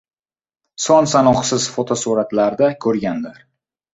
[0.85, 3.37] son-sanoqsiz fotosuratlarda ko‘rganlar.